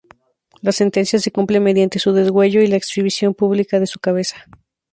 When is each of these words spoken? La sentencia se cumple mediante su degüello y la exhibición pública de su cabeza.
La 0.63 0.71
sentencia 0.71 1.19
se 1.19 1.29
cumple 1.31 1.59
mediante 1.59 1.99
su 1.99 2.11
degüello 2.11 2.63
y 2.63 2.65
la 2.65 2.75
exhibición 2.75 3.35
pública 3.35 3.79
de 3.79 3.85
su 3.85 3.99
cabeza. 3.99 4.47